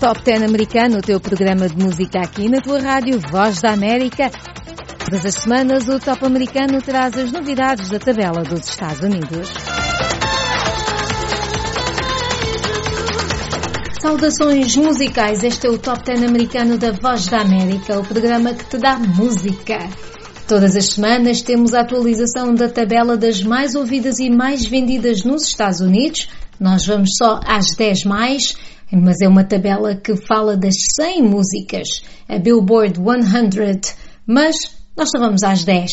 Top 0.00 0.22
10 0.22 0.42
americano, 0.42 0.98
o 0.98 1.00
teu 1.00 1.18
programa 1.18 1.68
de 1.68 1.82
música 1.82 2.20
aqui 2.20 2.50
na 2.50 2.60
tua 2.60 2.80
rádio 2.80 3.18
Voz 3.30 3.62
da 3.62 3.72
América. 3.72 4.30
Todas 4.98 5.24
as 5.24 5.34
semanas 5.34 5.88
o 5.88 5.98
Top 5.98 6.24
americano 6.24 6.82
traz 6.82 7.16
as 7.16 7.32
novidades 7.32 7.88
da 7.88 7.98
tabela 7.98 8.42
dos 8.42 8.68
Estados 8.68 9.00
Unidos. 9.00 9.48
Saudações 14.02 14.76
musicais, 14.76 15.42
este 15.42 15.66
é 15.66 15.70
o 15.70 15.78
Top 15.78 16.04
10 16.04 16.24
americano 16.24 16.76
da 16.76 16.92
Voz 16.92 17.26
da 17.28 17.40
América, 17.40 17.98
o 17.98 18.04
programa 18.04 18.52
que 18.52 18.64
te 18.66 18.76
dá 18.76 18.98
música. 18.98 19.78
Todas 20.46 20.76
as 20.76 20.90
semanas 20.90 21.40
temos 21.40 21.72
a 21.72 21.80
atualização 21.80 22.54
da 22.54 22.68
tabela 22.68 23.16
das 23.16 23.42
mais 23.42 23.74
ouvidas 23.74 24.18
e 24.18 24.28
mais 24.28 24.66
vendidas 24.66 25.24
nos 25.24 25.46
Estados 25.46 25.80
Unidos. 25.80 26.28
Nós 26.60 26.86
vamos 26.86 27.10
só 27.16 27.40
às 27.44 27.74
10 27.76 28.04
mais, 28.04 28.56
mas 28.92 29.20
é 29.20 29.28
uma 29.28 29.44
tabela 29.44 29.96
que 29.96 30.14
fala 30.16 30.56
das 30.56 30.74
100 31.00 31.22
músicas, 31.22 31.88
a 32.28 32.38
Billboard 32.38 32.98
100, 32.98 33.94
mas 34.26 34.56
nós 34.96 35.10
só 35.10 35.18
vamos 35.18 35.42
às 35.42 35.64
10. 35.64 35.90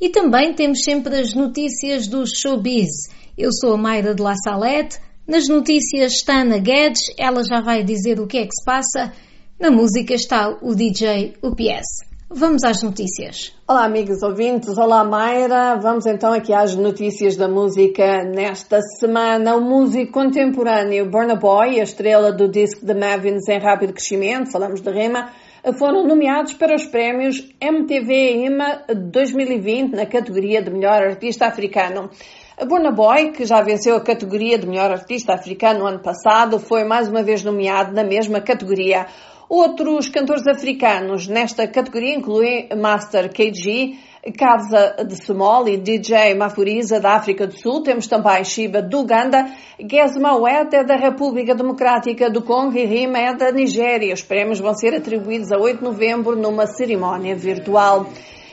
E 0.00 0.08
também 0.08 0.52
temos 0.52 0.82
sempre 0.82 1.16
as 1.16 1.34
notícias 1.34 2.08
do 2.08 2.24
showbiz. 2.26 2.90
Eu 3.38 3.50
sou 3.52 3.74
a 3.74 3.76
Mayra 3.76 4.14
de 4.14 4.22
La 4.22 4.34
Salette, 4.34 4.98
nas 5.26 5.48
notícias 5.48 6.14
está 6.14 6.40
Ana 6.40 6.58
Guedes, 6.58 7.00
ela 7.16 7.42
já 7.44 7.60
vai 7.60 7.84
dizer 7.84 8.18
o 8.18 8.26
que 8.26 8.38
é 8.38 8.42
que 8.42 8.54
se 8.54 8.64
passa. 8.64 9.12
Na 9.58 9.70
música 9.70 10.12
está 10.14 10.48
o 10.60 10.74
DJ 10.74 11.34
UPS. 11.40 12.11
Vamos 12.34 12.64
às 12.64 12.82
notícias. 12.82 13.54
Olá, 13.68 13.84
amigos 13.84 14.22
ouvintes. 14.22 14.78
Olá, 14.78 15.04
Mayra. 15.04 15.76
Vamos 15.76 16.06
então 16.06 16.32
aqui 16.32 16.54
às 16.54 16.74
notícias 16.74 17.36
da 17.36 17.46
música 17.46 18.24
nesta 18.24 18.80
semana. 18.98 19.54
O 19.54 19.60
músico 19.60 20.12
contemporâneo 20.12 21.10
Burna 21.10 21.36
Boy, 21.36 21.78
a 21.78 21.82
estrela 21.82 22.32
do 22.32 22.48
disco 22.48 22.86
The 22.86 22.94
Mavins 22.94 23.46
em 23.50 23.58
rápido 23.58 23.92
crescimento, 23.92 24.50
falamos 24.50 24.80
de 24.80 24.90
rima, 24.90 25.30
foram 25.78 26.06
nomeados 26.06 26.54
para 26.54 26.74
os 26.74 26.86
prémios 26.86 27.46
MTV 27.60 28.46
IMA 28.46 28.82
2020 28.88 29.92
na 29.92 30.06
categoria 30.06 30.62
de 30.62 30.70
melhor 30.70 31.02
artista 31.02 31.46
africano. 31.46 32.08
A 32.56 32.64
Burna 32.64 32.90
Boy, 32.90 33.32
que 33.32 33.44
já 33.44 33.60
venceu 33.60 33.96
a 33.96 34.00
categoria 34.00 34.58
de 34.58 34.66
melhor 34.66 34.90
artista 34.90 35.34
africano 35.34 35.80
no 35.80 35.86
ano 35.86 35.98
passado, 35.98 36.58
foi 36.58 36.84
mais 36.84 37.08
uma 37.08 37.22
vez 37.22 37.42
nomeado 37.42 37.92
na 37.92 38.04
mesma 38.04 38.40
categoria. 38.40 39.06
Outros 39.54 40.08
cantores 40.08 40.46
africanos 40.46 41.28
nesta 41.28 41.68
categoria 41.68 42.16
incluem 42.16 42.70
Master 42.74 43.30
KG, 43.30 43.98
Kabza 44.38 45.04
de 45.06 45.22
Somali, 45.22 45.76
DJ 45.76 46.34
Mafuriza 46.34 46.98
da 46.98 47.16
África 47.16 47.46
do 47.46 47.52
Sul, 47.52 47.82
temos 47.82 48.06
também 48.06 48.42
Shiba 48.44 48.80
do 48.80 49.00
Uganda, 49.00 49.46
Gesma 49.78 50.38
Wet 50.38 50.74
é 50.74 50.82
da 50.82 50.96
República 50.96 51.54
Democrática 51.54 52.30
do 52.30 52.40
Congo 52.40 52.78
e 52.78 52.86
Rima 52.86 53.18
é 53.18 53.34
da 53.34 53.52
Nigéria. 53.52 54.14
Os 54.14 54.22
prémios 54.22 54.58
vão 54.58 54.72
ser 54.72 54.94
atribuídos 54.94 55.52
a 55.52 55.58
8 55.58 55.80
de 55.80 55.84
novembro 55.84 56.34
numa 56.34 56.66
cerimónia 56.66 57.36
virtual. 57.36 58.06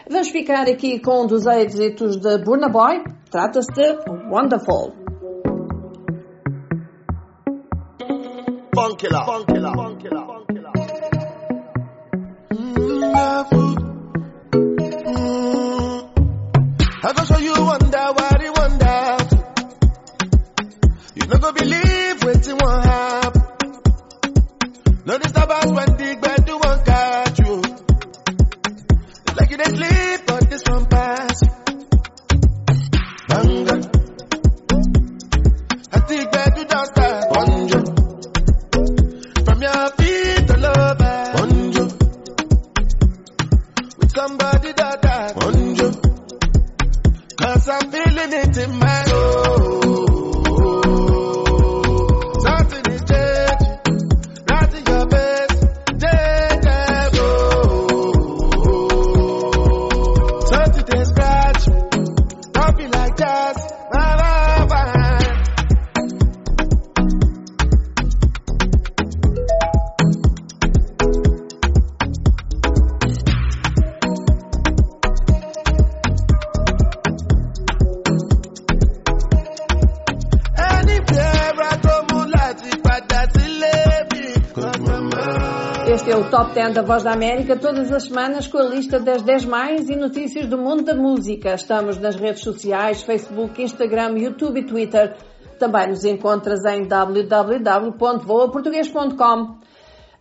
Vamos 0.10 0.28
ficar 0.28 0.68
aqui 0.68 1.00
com 1.00 1.24
um 1.24 1.28
dos 1.28 1.46
êxitos 1.46 2.18
de 2.18 2.44
Burna 2.44 2.68
Boy, 2.68 3.02
trata-se 3.32 3.72
de 3.72 4.00
Wonderful. 4.30 4.92
Este 86.60 86.72
o 86.72 86.74
Top 86.74 86.74
10 86.74 86.74
da 86.74 86.82
Voz 86.82 87.04
da 87.04 87.14
América, 87.14 87.56
todas 87.56 87.90
as 87.92 88.04
semanas 88.04 88.48
com 88.48 88.58
a 88.58 88.64
lista 88.64 89.00
das 89.00 89.22
10 89.22 89.46
mais 89.46 89.90
e 89.90 89.96
notícias 89.96 90.46
do 90.46 90.58
mundo 90.58 90.84
da 90.84 90.94
música. 90.94 91.54
Estamos 91.54 91.98
nas 91.98 92.18
redes 92.18 92.44
sociais, 92.44 93.02
Facebook, 93.02 93.62
Instagram, 93.62 94.18
YouTube 94.18 94.60
e 94.60 94.66
Twitter. 94.66 95.16
Também 95.58 95.88
nos 95.88 96.04
encontras 96.04 96.66
em 96.66 96.86
www.voaportuguês.com. 96.86 99.58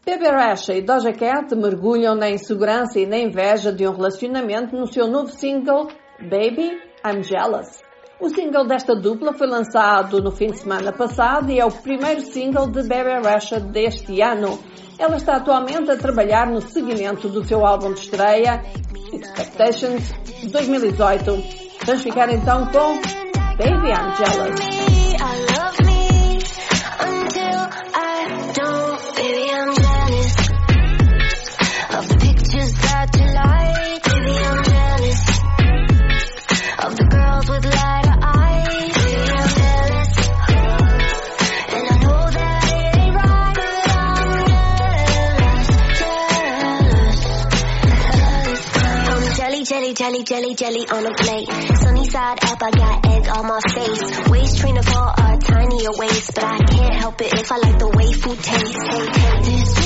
Bebe 0.07 0.29
Rasha 0.29 0.75
e 0.75 0.83
Doja 0.83 1.13
Cat 1.13 1.53
mergulham 1.57 2.15
na 2.15 2.31
insegurança 2.31 3.01
e 3.01 3.07
na 3.07 3.19
inveja 3.19 3.73
de 3.73 3.85
um 3.87 3.93
relacionamento 3.93 4.77
no 4.77 4.87
seu 4.87 5.09
novo 5.09 5.33
single 5.33 5.89
Baby, 6.21 6.81
I'm 7.05 7.21
Jealous. 7.23 7.88
O 8.21 8.29
single 8.29 8.67
desta 8.67 8.97
dupla 8.97 9.33
foi 9.33 9.47
lançado 9.47 10.21
no 10.21 10.33
fim 10.33 10.49
de 10.49 10.59
semana 10.59 10.93
passado 10.93 11.53
e 11.53 11.61
é 11.61 11.65
o 11.65 11.71
primeiro 11.71 12.21
single 12.21 12.67
de 12.67 12.83
Bebe 12.83 13.25
Rasha 13.25 13.61
deste 13.61 14.21
ano. 14.21 14.59
Ela 14.99 15.17
está 15.17 15.37
atualmente 15.37 15.89
a 15.89 15.97
trabalhar 15.97 16.51
no 16.51 16.61
seguimento 16.61 17.29
do 17.29 17.45
seu 17.45 17.65
álbum 17.65 17.95
de 17.95 18.01
estreia, 18.01 18.61
Expectations 19.13 20.13
2018. 20.51 21.31
Vamos 21.87 22.03
ficar 22.03 22.29
então 22.29 22.67
com 22.67 22.95
Baby 23.57 23.91
I'm 23.91 24.17
Jealous. 24.17 24.88
Jelly, 50.39 50.55
jelly, 50.55 50.89
on 50.89 51.05
a 51.05 51.15
plate. 51.15 51.49
Sunny 51.79 52.05
side 52.05 52.39
up, 52.45 52.63
I 52.63 52.71
got 52.71 53.07
egg 53.07 53.29
on 53.29 53.47
my 53.47 53.61
face. 53.75 54.29
Waist 54.31 54.59
trainer 54.59 54.83
for 54.83 55.13
a 55.19 55.37
tinier 55.39 55.91
waist, 55.95 56.35
but 56.35 56.45
I 56.45 56.59
can't 56.59 56.95
help 56.95 57.21
it 57.21 57.35
if 57.35 57.51
I 57.51 57.57
like 57.57 57.79
the 57.79 57.89
way 57.89 58.13
food 58.13 58.39
tastes. 58.39 58.77
Hey, 58.89 59.07
hey. 59.21 59.43
This 59.43 59.78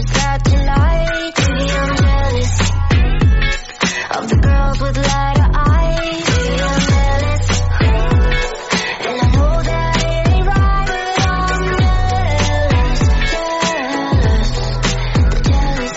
tonight 0.00 1.34
Baby, 1.36 1.70
I'm 1.72 1.96
jealous 1.96 2.60
Of 4.10 4.28
the 4.28 4.36
girls 4.42 4.80
with 4.80 4.96
lighter 4.96 5.50
eyes 5.52 6.24
Baby, 6.32 6.62
I'm 6.62 6.80
jealous. 6.92 7.44
And 9.02 9.16
I 9.20 9.26
know 9.36 9.62
that 9.62 9.96
it 10.02 10.28
ain't 10.32 10.46
right 10.46 10.86
But 10.88 11.16
I'm 11.28 11.60
jealous, 11.82 13.00
jealous 14.12 14.50
The 15.28 15.40
jealous. 15.50 15.94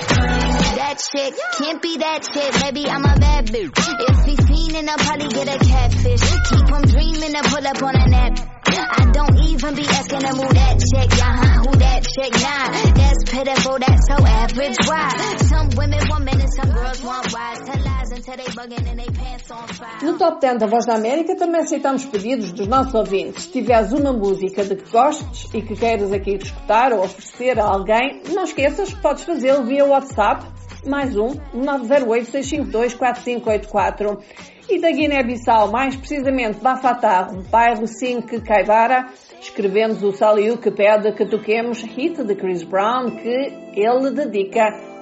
That 0.76 0.96
chick, 1.12 1.34
can't 1.58 1.82
be 1.82 1.98
that 1.98 2.20
chick. 2.34 2.52
Baby, 2.64 2.90
I'm 2.90 3.06
a 3.06 3.16
bad 3.18 3.48
bitch. 3.48 3.78
If 3.78 4.26
he's 4.26 4.40
fiending, 4.40 4.90
I'll 4.90 4.98
probably 4.98 5.30
get 5.30 5.48
a 5.48 5.58
catfish. 5.64 6.36
Dreaming 6.92 7.34
pull 7.44 7.68
up 7.68 7.82
on 7.84 7.96
a 7.96 8.08
nap. 8.10 8.40
I 8.68 9.10
don't 9.12 9.38
even 9.46 9.76
be 9.76 9.88
asking 9.88 10.20
to 10.20 10.34
move 10.34 10.54
that 10.54 10.80
chick, 10.80 11.18
yeah, 11.18 11.30
uh 11.30 11.38
-huh, 11.38 11.66
who 11.66 11.72
that 11.78 12.04
chick, 12.04 12.34
nah. 12.42 12.65
Pitiful, 13.36 13.78
that's 13.80 14.08
so 14.08 14.26
average. 14.26 14.78
Why? 14.88 15.45
No 20.02 20.18
Top 20.18 20.40
10 20.42 20.60
da 20.60 20.68
Voz 20.68 20.86
da 20.86 20.96
América 20.96 21.36
também 21.36 21.62
aceitamos 21.62 22.06
pedidos 22.06 22.52
dos 22.52 22.68
nossos 22.68 22.94
ouvintes. 22.94 23.44
Se 23.44 23.52
tiveres 23.52 23.92
uma 23.92 24.12
música 24.12 24.64
de 24.64 24.76
que 24.76 24.92
gostes 24.92 25.50
e 25.54 25.62
que 25.62 25.76
queiras 25.76 26.12
aqui 26.12 26.36
escutar 26.36 26.92
ou 26.92 27.04
oferecer 27.04 27.60
a 27.60 27.66
alguém, 27.66 28.22
não 28.30 28.44
esqueças 28.44 28.94
que 28.94 29.02
podes 29.02 29.24
fazê-lo 29.24 29.64
via 29.64 29.86
WhatsApp, 29.86 30.46
mais 30.86 31.16
um, 31.16 31.34
908 31.54 32.32
652 32.32 32.94
4584 32.94 34.20
e 34.70 34.80
da 34.80 34.92
Guiné-Bissau, 34.92 35.72
mais 35.72 35.96
precisamente 35.96 36.60
Bafatá, 36.60 37.30
bairro 37.50 37.88
5 37.88 38.42
Caivara, 38.42 39.08
escrevemos 39.40 40.04
o 40.04 40.12
Saliu 40.12 40.58
que 40.58 40.72
pede 40.72 41.12
que 41.14 41.26
toquemos 41.26 41.82
Hit 41.84 42.24
de 42.24 42.36
Chris 42.36 42.64
Brown, 42.64 43.12
que 43.12 43.54
ele 43.76 44.12
dedica 44.12 44.95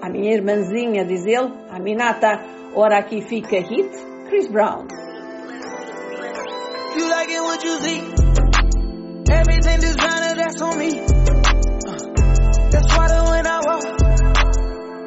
à 0.00 0.08
minha 0.08 0.34
irmãzinha, 0.34 1.04
diz 1.04 1.26
ele, 1.26 1.52
a 1.70 1.78
Minata. 1.78 2.40
Ora 2.74 2.98
aqui 2.98 3.20
fica 3.22 3.56
Hit, 3.60 3.90
Chris 4.28 4.48
Brown. 4.48 4.86
You 6.96 7.08
like 7.08 7.30
it 7.32 7.40
what 7.40 7.64
you 7.64 7.76
see. 7.80 8.00
Everything 9.30 9.80
designer, 9.80 10.34
that's 10.36 10.60
on 10.60 10.78
me. 10.78 11.00
Uh, 11.00 11.06
that's 12.70 12.96
why 12.96 13.08
the 13.08 13.22
when 13.30 13.46
I 13.46 13.60
walk, 13.64 13.84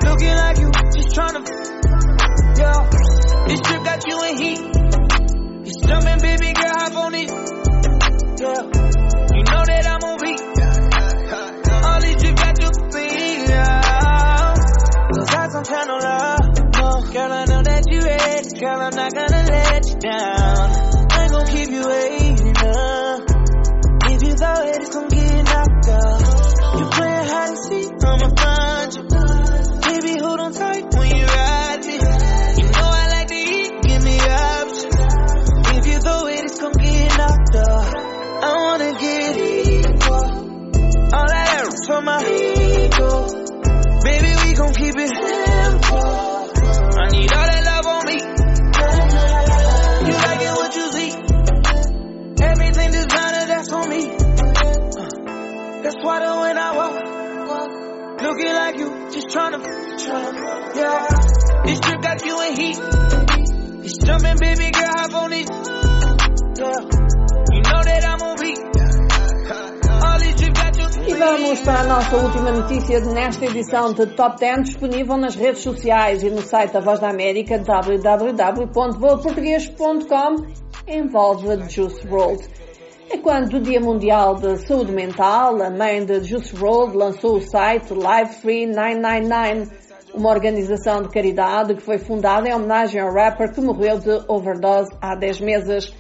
looking 0.04 0.36
like 0.36 0.58
you, 0.60 0.72
just 0.94 1.14
trying 1.14 1.34
to, 1.34 1.42
yeah. 2.58 2.90
This 3.48 3.60
trip 3.62 3.84
got 3.84 4.08
you 4.08 4.24
in 4.24 4.38
heat. 4.38 4.60
You 5.66 5.74
jumping, 5.88 6.20
baby 6.22 6.54
girl, 6.54 6.74
hop 6.76 6.96
on 6.96 7.14
it. 7.16 7.30
Yeah. 8.40 8.64
You 9.34 9.44
know 9.44 9.64
that 9.66 9.88
I'm 9.88 10.04
on 10.04 10.18
beat. 10.22 10.53
Kind 15.74 15.90
of 15.90 16.04
love. 16.04 16.54
No, 16.78 17.02
girl, 17.12 17.32
I 17.34 17.46
know 17.46 17.64
that 17.64 17.84
you 17.90 18.02
ready. 18.06 18.60
Girl, 18.62 18.78
I'm 18.78 18.94
not 18.94 19.10
gonna 19.10 19.42
let 19.50 19.90
you 19.90 19.98
down. 20.06 20.70
I 21.10 21.24
ain't 21.24 21.32
gonna 21.34 21.50
keep 21.50 21.70
you 21.74 21.82
waiting 21.82 22.54
up. 22.62 23.26
If 24.06 24.22
you 24.22 24.34
thought 24.38 24.70
it, 24.70 24.86
it's 24.86 24.94
gonna 24.94 25.10
get 25.10 25.42
knocked 25.50 25.90
out. 25.90 26.78
You 26.78 26.86
playing 26.94 27.26
hide 27.26 27.50
and 27.50 27.58
seek, 27.58 27.90
I'ma 28.06 28.30
find 28.38 28.94
you. 28.94 29.04
Baby, 29.82 30.22
hold 30.22 30.40
on 30.46 30.54
tight 30.54 30.94
when 30.94 31.10
you 31.10 31.26
ride 31.26 31.82
me. 31.90 31.98
You 31.98 32.70
know 32.70 32.90
I 32.94 33.08
like 33.10 33.28
to 33.30 33.42
eat, 33.42 33.74
give 33.82 34.04
me 34.06 34.18
options. 34.22 34.94
If 35.74 35.88
you 35.90 35.98
throw 36.06 36.28
it, 36.28 36.44
it's 36.46 36.60
gonna 36.62 36.78
get 36.78 37.18
knocked 37.18 37.56
out. 37.58 37.98
I 38.46 38.50
wanna 38.62 38.94
get 38.94 39.38
equal. 39.42 40.22
All 41.18 41.28
that 41.34 41.66
for 41.88 42.02
my 42.06 42.22
ego. 42.30 43.43
Gon' 44.56 44.74
keep 44.76 44.94
it 44.96 45.10
simple. 45.10 45.98
I 45.98 47.08
need 47.10 47.34
all 47.34 47.46
that 47.48 47.64
love 47.66 47.88
on 47.88 48.06
me. 48.06 48.18
You 50.08 50.14
like 50.14 50.42
it 50.42 50.54
what 50.54 50.76
you 50.76 50.88
see. 50.94 51.12
Everything 52.44 52.92
designer, 52.92 53.46
that's 53.48 53.72
on 53.74 53.90
me. 53.90 54.12
Uh, 54.12 54.20
That's 55.82 55.96
why 56.02 56.20
the 56.20 56.36
when 56.40 56.58
I 56.58 56.76
walk, 56.78 56.96
looking 58.22 58.54
like 58.54 58.78
you, 58.78 59.10
just 59.12 59.28
tryna, 59.30 59.58
tryna, 59.98 60.76
yeah. 60.76 61.08
This 61.66 61.80
trip 61.80 62.02
got 62.02 62.24
you 62.26 62.42
in 62.42 62.56
heat. 62.56 62.78
It's 63.86 63.98
jumping, 63.98 64.38
baby 64.40 64.70
girl, 64.72 64.92
hop 64.96 65.14
on 65.16 65.34
it. 65.34 65.50
Yeah. 66.60 66.80
You 67.54 67.62
know 67.62 67.84
that 67.84 68.06
I'm 68.06 68.22
on 68.22 68.36
beat. 68.40 68.60
All 70.04 70.20
this 70.20 70.36
trip 70.40 70.54
got. 70.54 70.73
E 71.14 71.16
vamos 71.16 71.60
para 71.60 71.82
a 71.82 71.84
nossa 71.84 72.18
última 72.18 72.52
notícia 72.52 73.00
nesta 73.02 73.46
edição 73.46 73.94
de 73.94 74.08
Top 74.16 74.40
10, 74.40 74.64
disponível 74.64 75.16
nas 75.16 75.36
redes 75.36 75.62
sociais 75.62 76.24
e 76.24 76.32
no 76.32 76.42
site 76.42 76.72
da 76.72 76.80
Voz 76.80 77.00
da 77.00 77.12
América, 77.12 77.60
www.voaportuguês.com, 77.60 80.48
envolve 80.88 81.70
Juice 81.70 82.08
WRLD. 82.08 82.48
É 83.12 83.20
quando 83.20 83.58
o 83.58 83.62
Dia 83.62 83.80
Mundial 83.80 84.38
de 84.38 84.58
Saúde 84.66 84.92
Mental, 84.92 85.62
a 85.62 85.70
mãe 85.70 86.04
de 86.04 86.24
Juice 86.24 86.56
WRLD 86.56 86.98
lançou 86.98 87.36
o 87.36 87.42
site 87.42 87.94
Live 87.94 88.34
Free 88.34 88.66
999, 88.66 89.70
uma 90.16 90.32
organização 90.32 91.04
de 91.04 91.10
caridade 91.10 91.76
que 91.76 91.84
foi 91.84 92.00
fundada 92.00 92.50
em 92.50 92.56
homenagem 92.56 93.00
ao 93.00 93.14
rapper 93.14 93.54
que 93.54 93.62
morreu 93.62 94.00
de 94.00 94.20
overdose 94.28 94.92
há 95.00 95.16
10 95.16 95.42
meses. 95.42 95.94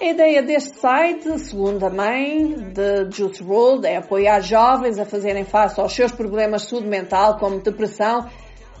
A 0.00 0.06
ideia 0.06 0.42
deste 0.42 0.78
site, 0.78 1.38
segundo 1.40 1.84
a 1.84 1.90
mãe 1.90 2.54
de 2.72 3.14
Juice 3.14 3.42
WRLD, 3.42 3.86
é 3.86 3.96
apoiar 3.98 4.40
jovens 4.40 4.98
a 4.98 5.04
fazerem 5.04 5.44
face 5.44 5.78
aos 5.78 5.92
seus 5.92 6.10
problemas 6.10 6.62
de 6.62 6.70
saúde 6.70 6.88
mental, 6.88 7.36
como 7.36 7.60
depressão, 7.60 8.26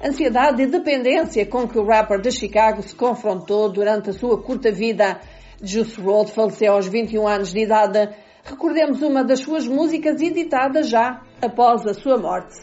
ansiedade 0.02 0.62
e 0.62 0.66
dependência 0.66 1.44
com 1.44 1.68
que 1.68 1.78
o 1.78 1.84
rapper 1.84 2.22
de 2.22 2.32
Chicago 2.32 2.82
se 2.82 2.94
confrontou 2.94 3.70
durante 3.70 4.08
a 4.08 4.12
sua 4.14 4.42
curta 4.42 4.72
vida. 4.72 5.20
Juice 5.62 6.00
WRLD 6.00 6.32
faleceu 6.32 6.72
aos 6.72 6.86
21 6.86 7.28
anos 7.28 7.52
de 7.52 7.64
idade. 7.64 8.08
Recordemos 8.42 9.02
uma 9.02 9.22
das 9.22 9.40
suas 9.40 9.68
músicas 9.68 10.22
editadas 10.22 10.88
já 10.88 11.20
após 11.42 11.86
a 11.86 11.92
sua 11.92 12.16
morte. 12.16 12.56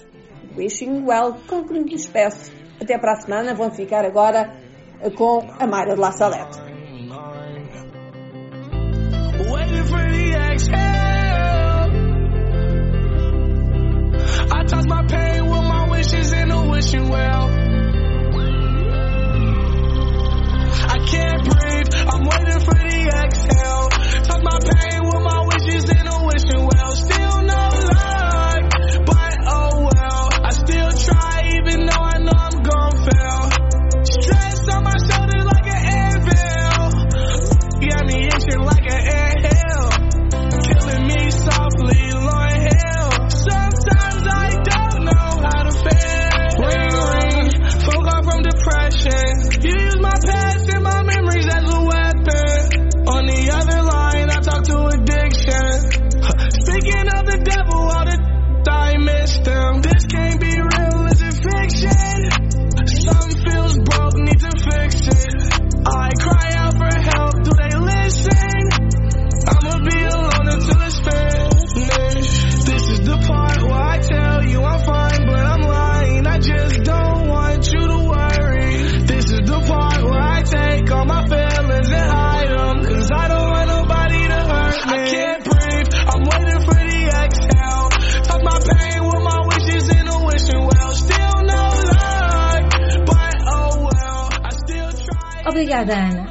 Wishing 0.58 1.06
Well, 1.06 1.36
com 1.48 1.64
que 1.64 1.74
me 1.74 1.86
despeço. 1.86 2.52
Até 2.82 2.98
para 2.98 3.12
a 3.12 3.22
semana, 3.22 3.54
vão 3.54 3.70
ficar 3.70 4.04
agora 4.04 4.52
com 5.16 5.46
a 5.60 5.68
Mayra 5.68 5.94
de 5.94 6.02
La 6.02 6.12
Salette. 6.12 6.77
Waiting 9.68 9.84
for 9.84 9.98
the 9.98 10.32
exhale. 10.50 10.78
I 14.50 14.64
toss 14.64 14.86
my 14.88 15.04
pain 15.08 15.44
with 15.44 15.64
my 15.64 15.90
wishes 15.90 16.32
in 16.32 16.52
a 16.52 16.70
wishing 16.70 17.10
well. 17.10 17.50
I 20.88 20.98
can't 21.06 21.44
breathe. 21.44 21.90
I'm 22.08 22.24
waiting 22.24 22.62
for 22.64 22.76
the 22.80 23.12
exhale. 23.26 23.90
Toss 24.24 24.42
my 24.42 24.58
pain 24.72 25.04
with 25.04 25.22
my 25.22 25.42
wishes 25.52 25.90
in 25.90 26.08
a 26.08 26.26
wishing 26.26 26.66
well. 26.66 26.92
Still 26.96 27.17
Obrigada, 95.58 95.96
Ana. 95.96 96.30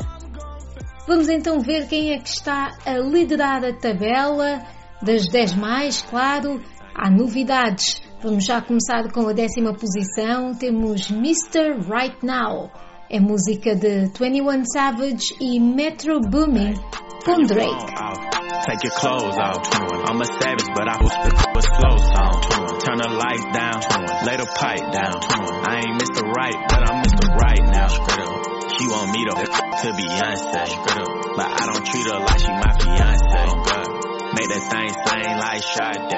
Vamos 1.08 1.28
então 1.28 1.58
ver 1.58 1.88
quem 1.88 2.12
é 2.12 2.18
que 2.20 2.28
está 2.28 2.76
a 2.86 2.92
liderar 2.92 3.64
a 3.64 3.72
tabela 3.72 4.62
das 5.02 5.26
10 5.26 5.56
mais, 5.56 6.00
claro. 6.00 6.62
Há 6.94 7.10
novidades. 7.10 8.00
Vamos 8.22 8.44
já 8.44 8.62
começar 8.62 9.10
com 9.10 9.28
a 9.28 9.32
décima 9.32 9.74
posição. 9.74 10.54
Temos 10.54 11.10
Mr. 11.10 11.74
Right 11.90 12.24
Now. 12.24 12.70
É 13.10 13.18
música 13.18 13.74
de 13.74 14.06
21 14.16 14.64
Savage 14.64 15.34
e 15.40 15.58
Metro 15.58 16.20
Boomin 16.20 16.74
com 17.24 17.42
Drake. 17.42 17.84
Take 18.64 18.86
your 18.86 18.94
clothes 18.94 19.36
off. 19.38 19.68
I'm 20.08 20.20
a 20.20 20.24
savage, 20.24 20.70
but 20.72 20.88
I 20.88 21.04
spit 21.04 21.34
with 21.52 21.64
slow 21.64 21.96
song. 22.14 22.78
Turn 22.78 22.98
the 22.98 23.10
lights 23.10 23.46
down, 23.52 23.80
lay 24.24 24.36
the 24.36 24.46
pipe 24.54 24.92
down. 24.92 25.18
I 25.68 25.78
ain't 25.78 26.00
Mr. 26.00 26.22
Right, 26.22 26.54
but 26.68 26.88
I'm 26.88 27.02
Mr. 27.02 27.34
Right 27.34 27.64
now. 27.72 28.45
She 28.76 28.86
want 28.88 29.10
me 29.10 29.24
to 29.24 29.32
to 29.32 29.88
Beyonce, 29.96 30.68
but 31.36 31.48
I 31.48 31.64
don't 31.64 31.86
treat 31.86 32.04
her 32.12 32.18
like 32.20 32.40
she 32.40 32.52
my 32.52 32.72
fiance. 32.76 33.96
Make 34.36 34.48
that 34.52 34.64
thing 34.68 34.92
sing 34.92 35.32
like 35.40 35.64
Sade. 35.64 36.12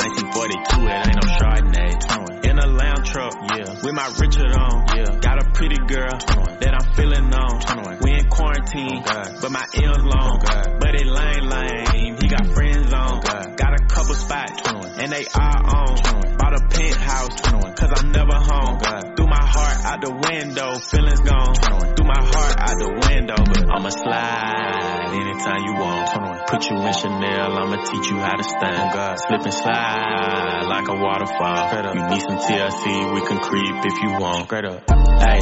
1942, 0.00 0.88
it 0.88 1.04
ain't 1.04 1.20
no 1.20 1.26
Chardonnay. 1.36 2.48
In 2.48 2.58
a 2.58 2.66
lounge 2.66 3.10
truck, 3.10 3.34
yeah, 3.52 3.76
with 3.84 3.92
my 3.92 4.08
Richard 4.16 4.56
on, 4.56 4.86
yeah. 4.96 5.20
Got 5.20 5.44
a 5.44 5.50
pretty 5.52 5.76
girl 5.84 6.16
that 6.64 6.72
I'm 6.72 6.94
feeling 6.94 7.28
on. 7.28 7.60
We 8.00 8.12
in 8.12 8.28
quarantine, 8.30 9.02
but 9.04 9.52
my 9.52 9.66
M's 9.74 10.00
long, 10.00 10.40
but 10.80 10.94
it 10.94 11.04
lame 11.04 11.44
lame. 11.44 12.16
He 12.22 12.28
got 12.28 12.46
friends 12.54 12.90
on, 12.94 13.20
got 13.20 13.74
a 13.78 13.84
couple 13.84 14.14
spots, 14.14 14.62
and 14.96 15.12
they 15.12 15.26
all 15.34 15.76
on. 15.76 15.96
Bought 16.40 16.54
a 16.56 16.68
penthouse, 16.70 17.40
cause 17.76 17.92
I'm 17.96 18.12
never 18.12 18.32
home. 18.34 19.19
Heart 19.52 19.84
out 19.84 20.00
the 20.00 20.12
window, 20.12 20.78
feelings 20.78 21.20
gone. 21.20 21.54
Threw 21.54 22.06
my 22.06 22.22
heart 22.22 22.54
out 22.58 22.76
the 22.78 22.90
window, 23.10 23.34
but 23.34 23.66
I'ma 23.66 23.90
slide 23.90 25.29
anytime 25.40 25.64
you 25.64 25.74
want. 25.74 26.46
Put 26.48 26.70
you 26.70 26.76
in 26.76 26.92
Chanel, 26.92 27.58
I'ma 27.58 27.84
teach 27.84 28.10
you 28.10 28.18
how 28.18 28.36
to 28.36 28.44
stand. 28.44 28.92
Oh, 28.94 29.14
Slip 29.16 29.42
and 29.42 29.54
slide 29.54 30.66
like 30.66 30.88
a 30.88 30.96
waterfall. 30.96 31.94
You 31.94 32.02
need 32.10 32.22
some 32.22 32.38
TLC, 32.38 33.14
we 33.14 33.20
can 33.26 33.38
creep 33.38 33.76
if 33.84 34.02
you 34.02 34.10
want. 34.18 34.50
Hey, 34.50 35.40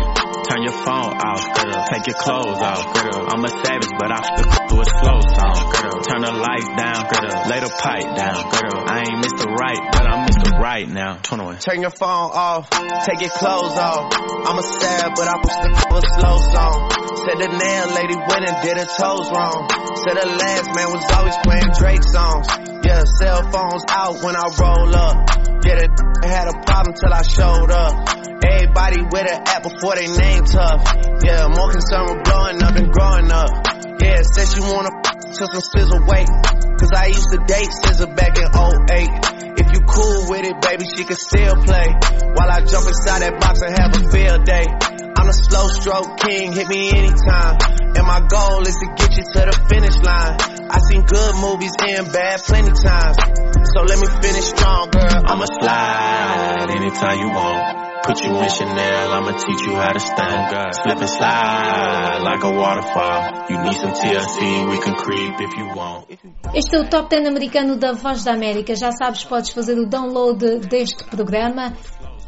turn 0.49 0.63
your 0.63 0.73
phone 0.73 1.15
off. 1.17 1.43
Take 1.89 2.07
your 2.07 2.19
clothes 2.19 2.59
off. 2.59 2.85
I'm 3.33 3.45
a 3.45 3.49
savage, 3.49 3.95
but 3.99 4.11
I 4.13 4.21
still 4.23 4.69
do 4.69 4.81
a 4.81 4.85
slow 4.85 5.19
song. 5.21 5.59
Turn 6.03 6.23
the 6.23 6.33
lights 6.33 6.69
down. 6.77 7.49
Lay 7.49 7.61
the 7.61 7.71
pipe 7.71 8.17
down. 8.17 8.37
I 8.89 9.01
ain't 9.01 9.25
Mr. 9.25 9.47
Right, 9.47 9.81
but 9.93 10.03
I'm 10.07 10.27
Mr. 10.29 10.59
Right 10.59 10.89
now. 10.89 11.19
21. 11.23 11.59
Turn 11.59 11.81
your 11.81 11.91
phone 11.91 12.31
off. 12.35 12.71
Take 12.71 13.21
your 13.21 13.31
clothes 13.31 13.77
off. 13.79 14.13
I'm 14.15 14.59
a 14.59 14.63
sad, 14.63 15.13
but 15.17 15.29
I 15.29 15.37
still 15.43 15.91
do 15.91 15.97
a 15.97 16.03
slow 16.03 16.39
song. 16.53 16.91
Said 17.19 17.39
the 17.39 17.49
nail 17.49 17.87
lady 17.95 18.17
went 18.17 18.49
and 18.49 18.63
did 18.63 18.79
her 18.79 18.87
toes 18.87 19.31
wrong. 19.31 19.88
Said 19.97 20.17
the 20.21 20.29
last 20.29 20.69
man 20.77 20.89
was 20.93 21.05
always 21.17 21.39
playing 21.45 21.71
Drake 21.81 22.05
songs. 22.05 22.47
Yeah, 22.85 23.03
cell 23.19 23.41
phones 23.49 23.85
out 23.89 24.21
when 24.21 24.37
I 24.37 24.47
roll 24.53 24.93
up. 24.93 25.17
Yeah, 25.65 25.81
that 25.81 25.91
had 26.25 26.47
a 26.49 26.57
problem 26.65 26.93
till 26.93 27.13
I 27.13 27.23
showed 27.25 27.71
up. 27.73 27.95
Everybody 28.45 29.01
with 29.09 29.27
an 29.33 29.41
app 29.49 29.63
before 29.65 29.97
they 29.97 30.09
name 30.09 30.45
tough. 30.45 30.85
Yeah, 31.25 31.49
more 31.49 31.73
concerned 31.73 32.09
with 32.13 32.23
blowing 32.25 32.61
up 32.63 32.75
than 32.77 32.89
growing 32.93 33.31
up. 33.33 33.51
Yeah, 34.01 34.21
said 34.23 34.47
she 34.53 34.61
wanna 34.61 34.93
till 35.33 35.49
some 35.49 35.65
sizzle 35.73 36.05
wait. 36.05 36.29
Cause 36.79 36.93
I 36.95 37.07
used 37.09 37.31
to 37.33 37.39
date 37.49 37.69
SZA 37.83 38.15
back 38.15 38.39
in 38.39 38.47
08. 38.47 39.59
If 39.59 39.67
you 39.73 39.81
cool 39.89 40.31
with 40.31 40.45
it, 40.47 40.57
baby, 40.63 40.85
she 40.85 41.05
can 41.05 41.17
still 41.17 41.57
play. 41.65 41.89
While 42.37 42.51
I 42.51 42.63
jump 42.63 42.87
inside 42.87 43.27
that 43.27 43.41
box 43.41 43.61
and 43.63 43.73
have 43.73 43.91
a 43.97 44.03
field 44.13 44.45
day. 44.45 44.67
I'm 45.19 45.29
a 45.29 45.33
slow 45.33 45.67
stroke 45.69 46.21
king, 46.21 46.53
hit 46.53 46.69
me 46.69 46.91
anytime. 46.91 47.78
And 47.99 48.07
my 48.07 48.23
goal 48.31 48.63
is 48.63 48.79
to 48.79 48.87
get 48.95 49.11
you 49.19 49.27
to 49.27 49.41
the 49.51 49.57
finish 49.67 49.99
line. 50.07 50.39
I 50.71 50.79
seen 50.87 51.03
good 51.03 51.35
movies 51.43 51.75
and 51.83 52.07
bad 52.15 52.39
plenty 52.47 52.71
times. 52.71 53.19
So 53.75 53.83
let 53.83 53.99
me 53.99 54.07
finish 54.23 54.55
strong, 54.55 54.95
girl. 54.95 55.19
I'ma 55.27 55.43
slide 55.59 56.71
anytime 56.79 57.19
you 57.19 57.27
want. 57.35 57.59
Put 58.07 58.23
you 58.23 58.39
in 58.39 58.47
Chanel, 58.49 59.13
I'ma 59.19 59.35
teach 59.35 59.67
you 59.67 59.75
how 59.75 59.91
to 59.91 59.99
stand. 59.99 60.47
Slip 60.79 61.03
and 61.03 61.11
slide 61.11 62.23
like 62.23 62.39
a 62.45 62.53
waterfall. 62.55 63.51
You 63.51 63.59
need 63.67 63.75
some 63.83 63.91
TLC, 63.91 64.71
we 64.71 64.79
can 64.79 64.95
creep 64.95 65.35
if 65.41 65.57
you 65.59 65.67
want. 65.75 66.07
Este 66.55 66.77
é 66.77 66.81
o 66.81 66.89
Top 66.89 67.11
10 67.11 67.27
americano 67.27 67.75
da 67.77 67.95
Voz 67.95 68.23
da 68.23 68.33
América. 68.33 68.77
Já 68.77 68.93
sabes, 68.93 69.25
podes 69.25 69.51
fazer 69.51 69.77
o 69.77 69.87
download 69.87 70.61
deste 70.69 71.03
programa 71.03 71.73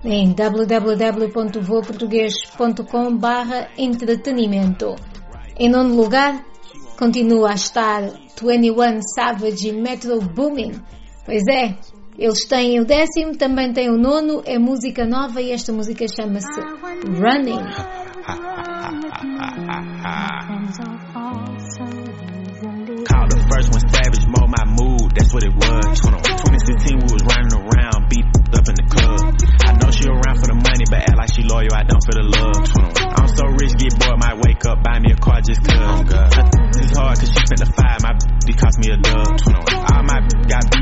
em 0.05 0.35
www.voaportugues.com 0.35 3.17
barra 3.17 3.69
entretenimento. 3.79 4.97
Em 5.61 5.69
nono 5.69 5.95
lugar, 5.95 6.43
continua 6.99 7.51
a 7.51 7.55
estar 7.55 8.01
21 8.41 9.03
Savage 9.15 9.69
e 9.69 9.73
Metro 9.73 10.19
Boomin. 10.19 10.73
Pois 11.27 11.43
é, 11.49 11.77
eles 12.19 12.49
têm 12.49 12.81
o 12.81 12.87
décimo, 12.87 13.37
também 13.37 13.71
têm 13.71 13.91
o 13.91 13.99
nono, 13.99 14.43
é 14.47 14.59
música 14.59 15.05
nova 15.05 15.43
e 15.43 15.53
esta 15.53 15.71
música 15.71 16.07
chama-se 16.09 16.61
Running. 17.05 17.61
Call 23.05 23.29
the 23.29 23.37
first 23.53 23.69
one 23.69 23.85
Savage, 23.93 24.27
mo 24.29 24.49
my 24.49 24.65
mood, 24.65 25.13
that's 25.15 25.35
what 25.35 25.45
it 25.45 25.53
was. 25.53 26.01
2016 26.01 26.97
we 26.97 27.13
was 27.13 27.23
running 27.29 27.53
around, 27.53 28.09
beat 28.09 28.25
up 28.57 28.65
in 28.67 28.77
the 28.81 28.87
club. 28.89 29.37
I 29.69 29.73
know 29.77 29.91
she 29.93 30.09
around 30.09 30.41
for 30.41 30.49
the 30.49 30.57
money, 30.57 30.85
but 30.89 31.01
act 31.05 31.17
like 31.19 31.29
she 31.35 31.43
loyal, 31.43 31.75
I 31.77 31.85
don't 31.85 32.01
for 32.01 32.17
the 32.17 32.25
love. 32.25 33.00
Rich, 33.61 33.77
get 33.77 33.93
bored, 34.01 34.17
might 34.17 34.41
wake 34.41 34.65
up, 34.65 34.83
buy 34.83 34.99
me 35.01 35.13
a 35.13 35.17
car 35.21 35.41
just 35.45 35.61
cause. 35.61 35.77
Oh, 35.77 36.01
it's 36.81 36.97
hard 36.97 37.19
cause 37.21 37.29
she 37.29 37.45
spent 37.45 37.61
the 37.61 37.69
five, 37.77 38.01
my 38.01 38.17
b 38.49 38.57
cost 38.57 38.81
me 38.81 38.89
a 38.89 38.97
dub. 38.97 39.37
All 39.37 40.01
my 40.01 40.25
got 40.49 40.65
BBLs, 40.73 40.80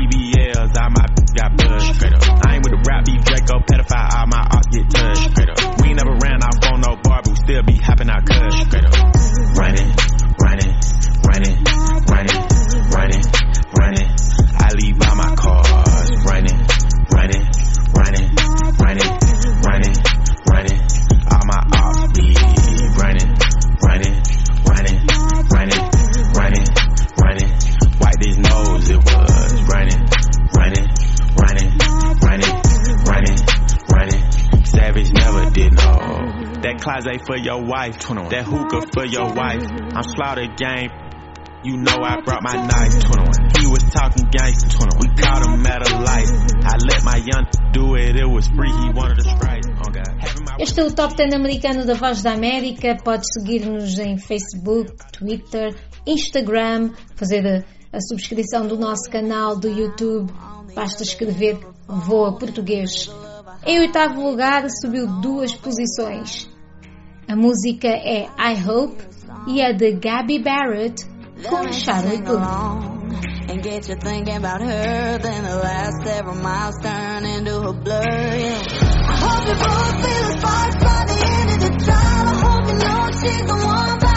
closet 36.89 37.21
for 37.25 37.37
your 37.37 37.61
wife, 37.61 37.99
that 38.33 38.45
hookah 38.49 38.89
for 38.93 39.05
your 39.05 39.29
wife. 39.33 39.61
I'm 39.93 40.03
slaughter 40.03 40.47
game. 40.57 40.89
You 41.61 41.77
know 41.77 42.01
I 42.01 42.21
brought 42.21 42.41
my 42.41 42.55
knife. 42.55 42.93
He 43.59 43.67
was 43.67 43.83
talking 43.93 44.25
gangster. 44.31 44.87
We 44.97 45.13
caught 45.13 45.45
him 45.45 45.65
at 45.67 45.85
a 45.85 45.99
light. 45.99 46.29
I 46.65 46.77
let 46.89 47.03
my 47.03 47.17
young 47.17 47.45
do 47.73 47.95
it. 47.95 48.15
It 48.15 48.25
was 48.25 48.47
free. 48.47 48.71
He 48.71 48.89
wanted 48.89 49.17
to 49.21 49.29
strike. 49.29 49.63
Oh 49.85 49.91
God. 49.91 50.07
Este 50.57 50.79
é 50.79 50.83
o 50.85 50.91
Top 50.91 51.15
10 51.15 51.33
americano 51.33 51.85
da 51.85 51.93
Voz 51.93 52.23
da 52.23 52.31
América. 52.31 52.97
Podes 53.03 53.27
seguir-nos 53.37 53.99
em 53.99 54.17
Facebook, 54.17 54.95
Twitter, 55.11 55.75
Instagram, 56.07 56.91
fazer 57.15 57.45
a, 57.45 57.97
a 57.97 57.99
subscrição 58.01 58.65
do 58.65 58.77
nosso 58.77 59.11
canal 59.11 59.59
do 59.59 59.67
YouTube. 59.67 60.31
Basta 60.73 61.03
escrever 61.03 61.59
Voa 61.87 62.37
Português. 62.37 63.11
Em 63.65 63.79
oitavo 63.79 64.23
lugar, 64.23 64.65
subiu 64.81 65.05
duas 65.21 65.53
posições. 65.53 66.48
A 67.29 67.35
música 67.35 67.87
é 67.87 68.23
I 68.23 68.67
Hope 68.67 69.03
e 69.47 69.61
a 69.61 69.71
de 69.71 69.91
Gabby 69.91 70.39
Barrett 70.39 71.05
com 71.47 71.71
Charlie 71.71 72.23
Puth. 72.23 72.41
and 73.49 73.63
get 73.63 73.87
you 73.87 73.95
thinking 73.97 74.35
about 74.35 74.61
her. 74.61 75.19
Then 75.19 75.43
the 75.43 75.55
last 75.57 76.03
several 76.03 76.35
miles 76.37 76.75
turn 76.81 77.25
into 77.25 77.61
a 77.61 77.73
blur. 77.73 78.01
Yeah. 78.01 78.61
I 79.07 79.15
hope 79.15 79.47
you 79.47 79.55
both 79.55 79.95
feel 80.05 80.41
by 80.41 81.05
the 81.05 81.17
end 81.37 81.49
of 81.51 81.59
the 81.59 81.85
drive. 81.85 82.27
I 82.27 82.35
hope 82.41 82.67
you 82.67 82.77
know 82.79 83.11
she's 83.21 83.45
the 83.45 83.53
one 83.53 84.08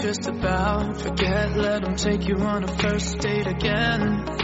just 0.00 0.26
about. 0.26 1.00
Forget, 1.00 1.56
let 1.56 1.82
them 1.82 1.96
take 1.96 2.28
you 2.28 2.36
on 2.36 2.64
a 2.64 2.68
first 2.78 3.18
date 3.18 3.46
again. 3.46 4.37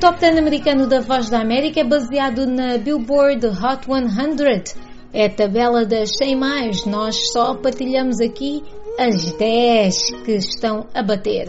Top 0.00 0.18
10 0.18 0.38
americano 0.38 0.86
da 0.86 1.00
Voz 1.00 1.28
da 1.28 1.42
América 1.42 1.80
é 1.80 1.84
baseado 1.84 2.46
na 2.46 2.78
Billboard 2.78 3.46
Hot 3.48 3.84
100. 3.84 4.80
É 5.12 5.26
a 5.26 5.30
tabela 5.30 5.84
das 5.84 6.16
100 6.16 6.36
mais. 6.36 6.86
Nós 6.86 7.30
só 7.30 7.54
partilhamos 7.54 8.18
aqui 8.18 8.64
as 8.98 9.30
10 9.34 9.94
que 10.24 10.32
estão 10.32 10.86
a 10.94 11.02
bater. 11.02 11.48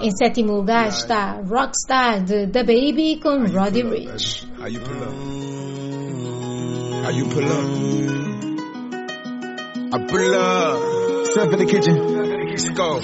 Em 0.00 0.10
sétimo 0.12 0.56
lugar 0.56 0.88
está 0.88 1.42
Rockstar 1.46 2.24
de 2.24 2.46
The 2.46 2.64
Baby 2.64 3.20
com 3.22 3.44
Roddy 3.44 3.82
Rich. 3.82 4.48
How 4.58 4.68
you 4.68 4.80
pull 4.80 5.02
up? 5.02 5.14
How 7.04 7.10
you 7.12 7.28
pull 7.28 7.44
up? 7.44 8.00
I 9.92 9.98
pull 10.06 10.34
up. 10.34 11.26
Step 11.26 11.52
in 11.52 11.58
the 11.58 11.66
kitchen. 11.66 11.96
Let's 12.48 12.70
go. 12.70 13.00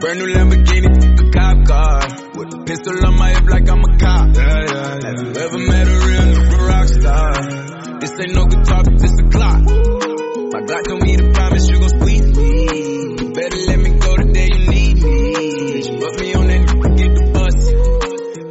Brand 0.00 0.18
new 0.18 0.28
Lamborghini, 0.32 0.86
a 0.86 1.09
cop 1.30 1.66
car. 1.66 2.00
With 2.34 2.54
a 2.54 2.64
pistol 2.66 3.06
on 3.06 3.16
my 3.18 3.30
hip 3.30 3.44
like 3.48 3.68
I'm 3.68 3.80
a 3.80 3.98
cop. 3.98 4.34
Yeah, 4.34 4.42
yeah, 4.42 4.98
yeah. 5.00 5.06
Have 5.06 5.20
you 5.22 5.30
ever 5.36 5.58
met 5.58 5.86
a 5.86 5.96
real 6.06 6.26
nigga 6.34 6.68
rock 6.68 6.88
star? 6.88 7.32
This 8.00 8.12
ain't 8.20 8.34
no 8.34 8.44
guitar, 8.46 8.82
but 8.84 8.98
this 8.98 9.14
a 9.18 9.24
clock. 9.28 9.60
My 10.52 10.60
God 10.66 10.82
told 10.88 11.02
me 11.02 11.16
to 11.16 11.30
promise 11.32 11.68
you 11.68 11.78
gon' 11.78 11.88
squeeze 11.88 12.36
me. 12.36 12.50
You 13.20 13.32
better 13.32 13.56
let 13.56 13.78
me 13.78 13.90
go 13.98 14.16
the 14.16 14.30
day 14.32 14.48
you 14.50 14.70
need 14.70 14.96
me. 15.02 15.32
Bitch, 15.70 16.00
put 16.00 16.20
me 16.20 16.34
on 16.34 16.46
that 16.48 16.60
nigga, 16.66 16.96
get 16.96 17.14
the 17.14 17.30
bus. 17.32 17.56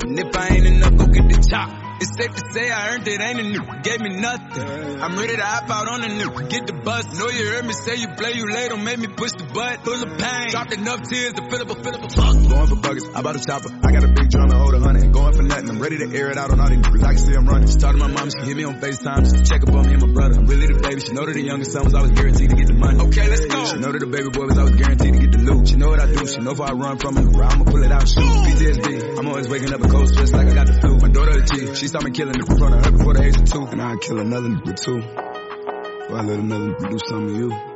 And 0.03 0.19
if 0.19 0.36
I 0.36 0.48
ain't 0.55 0.65
enough, 0.65 0.95
go 0.95 1.05
get 1.07 1.27
the 1.27 1.48
chop. 1.50 1.69
It's 2.01 2.15
safe 2.15 2.31
to 2.33 2.43
say 2.53 2.71
I 2.71 2.93
earned 2.93 3.07
it, 3.07 3.19
ain't 3.19 3.39
a 3.39 3.43
nigga, 3.43 3.83
gave 3.83 4.00
me 4.00 4.15
nothing. 4.21 5.01
I'm 5.03 5.17
ready 5.17 5.36
to 5.36 5.43
hop 5.43 5.69
out 5.69 5.88
on 5.89 6.03
a 6.03 6.07
nigga, 6.07 6.50
get 6.50 6.67
the 6.67 6.74
bus. 6.74 7.19
Know 7.19 7.27
you 7.27 7.45
heard 7.51 7.65
me 7.65 7.74
say 7.74 7.95
you 7.98 8.07
play, 8.15 8.33
you 8.33 8.48
late, 8.48 8.69
don't 8.69 8.83
make 8.86 9.00
me 9.00 9.07
push 9.07 9.31
the 9.33 9.49
butt. 9.53 9.84
Full 9.86 10.03
of 10.03 10.18
pain, 10.18 10.50
dropped 10.50 10.74
enough 10.74 11.01
tears 11.10 11.34
to 11.34 11.44
fill 11.50 11.62
up 11.62 11.70
a, 11.70 11.75
fill 11.84 11.96
up 11.96 12.03
a 12.03 12.10
fuck. 12.10 12.34
Going 12.50 12.68
for 12.68 12.79
buggers, 12.79 13.15
I 13.15 13.22
bought 13.22 13.36
a 13.36 13.44
chopper. 13.44 13.70
I 13.84 13.91
got 13.91 14.03
a 14.03 14.08
big 14.08 14.29
drum 14.29 14.50
to 14.50 14.58
hold 14.58 14.74
a 14.74 14.79
hundred. 14.79 15.12
Going 15.12 15.34
for 15.34 15.44
nothing, 15.44 15.70
I'm 15.70 15.79
ready 15.79 15.98
to 15.98 16.08
air 16.15 16.29
it 16.29 16.38
out 16.38 16.51
on 16.51 16.60
all 16.60 16.70
these 16.70 16.79
niggas. 16.79 17.03
I 17.03 17.13
can 17.13 17.18
see 17.18 17.34
I'm 17.36 17.46
running. 17.46 17.68
She 17.68 17.77
talked 17.77 17.98
to 17.98 18.08
my 18.08 18.12
mom, 18.12 18.29
she 18.29 18.46
hit 18.46 18.58
me 18.58 18.63
on 18.63 18.79
FaceTime 18.79 19.24
just 19.24 19.38
to 19.38 19.44
check 19.44 19.63
up 19.63 19.74
on 19.74 19.88
me 19.88 19.94
and 19.94 20.01
my 20.06 20.13
brother. 20.13 20.39
I'm 20.39 20.46
really 20.46 20.68
the 20.68 20.79
baby, 20.79 21.01
she 21.01 21.13
know 21.13 21.25
that 21.25 21.34
the 21.34 21.44
youngest 21.44 21.72
son 21.72 21.84
was 21.86 21.94
always 21.94 22.12
guaranteed 22.12 22.50
to 22.50 22.56
get 22.56 22.68
the 22.68 22.74
money. 22.74 23.00
Okay, 23.10 23.27
let's 23.29 23.46
go. 23.46 23.65
She 23.65 23.77
know 23.77 23.91
that 23.91 24.00
the 24.00 24.08
baby 24.08 24.29
boy 24.29 24.46
was 24.46 24.58
always 24.58 24.75
guaranteed 24.75 25.13
to 25.13 25.20
get 25.20 25.32
the 25.32 25.41
loot. 25.44 25.68
She 25.68 25.75
know 25.75 25.89
what 25.89 26.00
I 26.00 26.08
do, 26.12 26.27
she 26.27 26.39
know 26.39 26.51
if 26.51 26.62
I 26.62 26.72
run 26.72 26.98
from 27.00 27.18
it, 27.18 27.27
I'ma 27.29 27.63
pull 27.65 27.84
it 27.84 27.91
out, 27.91 28.08
shoot. 28.08 28.24
PTSD, 28.24 29.18
I'm 29.18 29.27
always 29.27 29.48
waking 29.50 29.74
up 29.74 29.82
a 29.82 29.88
cold 29.88 30.10
sweats 30.10 30.32
like 30.32 30.48
I 30.48 30.53
got 30.53 30.68
the 30.68 30.74
flu. 30.79 30.98
My 30.98 31.10
daughter 31.10 31.34
the 31.34 31.46
G, 31.46 31.75
she 31.75 31.88
saw 31.88 32.01
me 32.01 32.12
killing 32.12 32.36
in 32.36 32.46
front 32.46 32.75
of 32.75 32.86
her 32.86 32.91
before 32.91 33.13
the 33.13 33.24
age 33.24 33.38
of 33.38 33.46
two. 33.46 33.65
And 33.65 33.82
I'd 33.82 34.01
kill 34.01 34.20
another 34.20 34.50
nigga 34.50 34.75
too. 34.75 35.00
Before 35.00 36.18
I 36.18 36.24
let 36.24 36.39
another 36.39 36.70
nigga 36.74 36.89
do 36.89 37.00
something 37.08 37.34
to 37.34 37.39
you. 37.39 37.68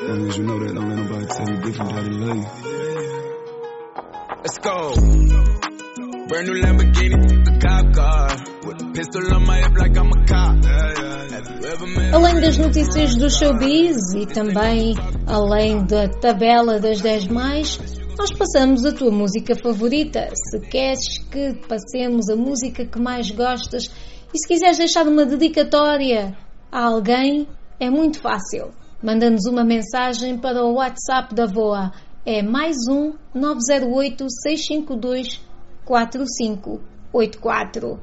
As 0.00 0.08
long 0.08 0.28
as 0.28 0.38
you 0.38 0.44
know 0.44 0.58
that, 0.60 0.74
don't 0.74 0.88
let 0.88 0.96
nobody 0.96 1.26
tell 1.26 1.48
you 1.50 1.56
different 1.60 1.90
how 1.90 2.02
they 2.02 2.10
love 2.10 2.36
you. 2.36 2.46
Let's 4.44 4.58
go. 4.58 4.94
Brand 6.28 6.46
new 6.46 6.54
Lamborghini, 6.62 7.18
a 7.48 7.58
cop 7.58 7.94
car. 7.94 8.28
With 8.64 8.80
a 8.80 8.92
pistol 8.94 9.34
on 9.34 9.44
my 9.44 9.58
hip 9.58 9.76
like 9.76 9.98
I'm 9.98 10.06
a 10.06 10.24
cop. 10.24 10.64
Have 10.64 11.50
you 11.50 11.66
ever 11.66 11.86
met 11.88 12.14
Além 12.14 12.40
das 12.40 12.58
notícias 12.58 13.16
do 13.16 13.28
showbiz 13.28 13.96
e 14.14 14.26
também 14.26 14.94
além 15.26 15.84
da 15.84 16.08
tabela 16.08 16.78
das 16.78 17.00
10 17.00 17.26
mais, 17.26 17.80
nós 18.16 18.32
passamos 18.32 18.84
a 18.84 18.92
tua 18.92 19.10
música 19.10 19.56
favorita. 19.56 20.28
Se 20.32 20.60
queres 20.60 21.18
que 21.28 21.54
passemos 21.66 22.28
a 22.28 22.36
música 22.36 22.86
que 22.86 23.00
mais 23.00 23.32
gostas 23.32 23.90
e 24.32 24.38
se 24.38 24.46
quiseres 24.46 24.78
deixar 24.78 25.08
uma 25.08 25.26
dedicatória 25.26 26.38
a 26.70 26.84
alguém, 26.84 27.48
é 27.80 27.90
muito 27.90 28.20
fácil. 28.20 28.72
Manda-nos 29.00 29.46
uma 29.46 29.62
mensagem 29.62 30.36
para 30.36 30.64
o 30.64 30.74
WhatsApp 30.74 31.32
da 31.32 31.46
VOA. 31.46 31.92
É 32.26 32.42
mais 32.42 32.76
um 32.90 33.12
908 33.32 34.26
652 34.28 35.40
4584. 35.84 38.00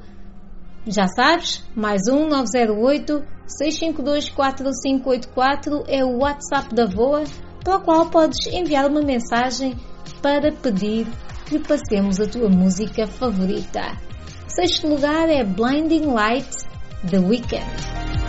Já 0.86 1.06
sabes, 1.06 1.62
mais 1.74 2.08
um 2.08 2.26
908 2.28 3.22
652 3.46 4.30
4584 4.30 5.84
é 5.86 6.02
o 6.02 6.16
WhatsApp 6.18 6.74
da 6.74 6.86
VOA, 6.86 7.24
para 7.62 7.76
o 7.76 7.82
qual 7.82 8.08
podes 8.08 8.46
enviar 8.46 8.88
uma 8.88 9.02
mensagem 9.02 9.76
para 10.22 10.50
pedir 10.50 11.06
que 11.44 11.58
passemos 11.58 12.18
a 12.18 12.26
tua 12.26 12.48
música 12.48 13.06
favorita. 13.06 13.82
Sexto 14.48 14.88
lugar 14.88 15.28
é 15.28 15.44
Blinding 15.44 16.06
Light 16.06 16.48
The 17.10 17.18
Weeknd. 17.18 18.25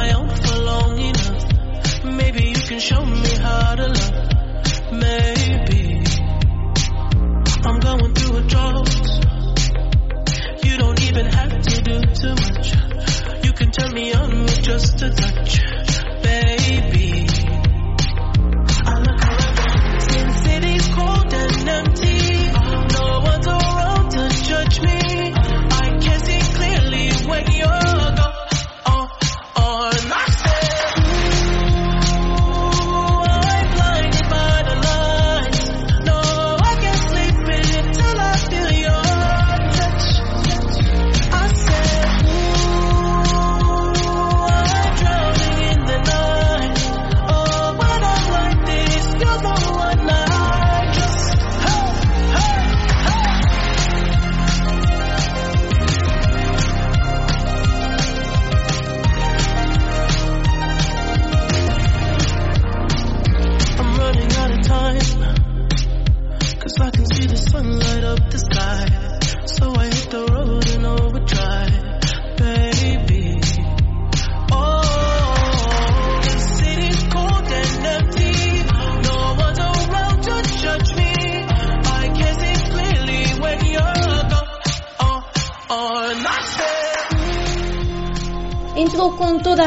My 0.00 0.12
own 0.12 0.49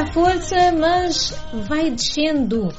força, 0.07 0.71
mas 0.77 1.33
vai 1.67 1.89
descendo. 1.89 2.73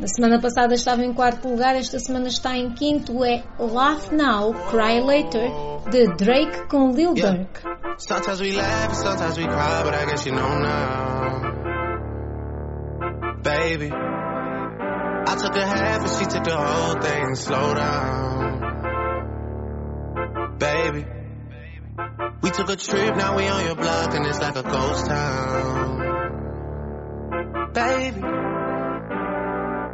Na 0.00 0.06
semana 0.06 0.40
passada 0.40 0.72
estava 0.74 1.04
em 1.04 1.12
quarto 1.12 1.46
lugar, 1.46 1.76
esta 1.76 1.98
semana 1.98 2.28
está 2.28 2.56
em 2.56 2.70
quinto. 2.70 3.22
É 3.22 3.42
Laugh 3.58 4.10
Now, 4.10 4.54
Cry 4.70 5.00
Later, 5.02 5.50
de 5.90 6.06
Drake 6.16 6.68
com 6.68 6.90
Lil 6.90 7.12
Durk. 7.12 7.60
Sometimes 7.98 8.40
we 8.40 8.52
laugh, 8.52 8.94
sometimes 8.94 9.36
we 9.36 9.44
cry, 9.44 9.82
but 9.84 9.94
I 9.94 10.06
guess 10.06 10.24
you 10.24 10.32
know 10.32 10.58
now. 10.58 11.42
Baby, 13.42 13.90
I 13.92 15.36
took 15.36 15.54
a 15.54 15.66
half 15.66 16.00
and 16.00 16.10
she 16.18 16.24
took 16.24 16.44
the 16.44 16.56
whole 16.56 16.94
thing. 16.98 17.34
Slow 17.34 17.74
down. 17.74 18.60
Baby, 20.58 21.04
we 22.42 22.50
took 22.50 22.70
a 22.70 22.76
trip, 22.76 23.16
now 23.16 23.36
we 23.36 23.46
on 23.48 23.66
your 23.66 23.76
block 23.76 24.14
and 24.14 24.24
it's 24.24 24.40
like 24.40 24.56
a 24.56 24.62
ghost 24.62 25.06
town. 25.06 26.09
Baby, 27.72 28.20